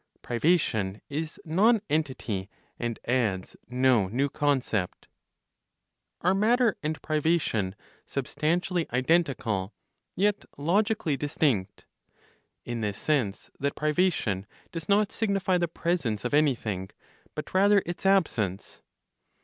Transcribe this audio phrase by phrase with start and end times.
[0.23, 5.07] PRIVATION IS NONENTITY, AND ADDS NO NEW CONCEPT.
[6.21, 7.75] Are matter and privation
[8.07, 9.75] substantially identical,
[10.15, 11.85] yet logically distinct,
[12.65, 16.89] in this sense that privation does not signify the presence of anything,
[17.35, 18.81] but rather its absence?